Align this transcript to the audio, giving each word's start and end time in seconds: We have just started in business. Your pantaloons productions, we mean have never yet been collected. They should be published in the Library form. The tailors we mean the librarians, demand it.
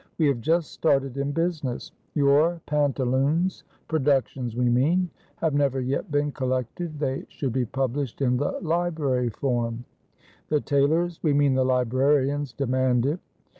We 0.17 0.25
have 0.29 0.41
just 0.41 0.71
started 0.71 1.15
in 1.17 1.31
business. 1.31 1.91
Your 2.15 2.59
pantaloons 2.65 3.63
productions, 3.87 4.55
we 4.55 4.67
mean 4.67 5.11
have 5.35 5.53
never 5.53 5.79
yet 5.79 6.09
been 6.09 6.31
collected. 6.31 6.97
They 6.97 7.25
should 7.29 7.53
be 7.53 7.65
published 7.65 8.19
in 8.19 8.37
the 8.37 8.53
Library 8.63 9.29
form. 9.29 9.85
The 10.49 10.59
tailors 10.59 11.19
we 11.21 11.33
mean 11.35 11.53
the 11.53 11.65
librarians, 11.65 12.51
demand 12.51 13.05
it. 13.05 13.19